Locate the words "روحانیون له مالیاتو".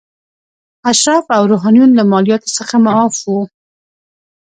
1.51-2.49